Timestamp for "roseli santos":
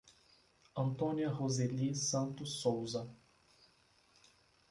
1.29-2.53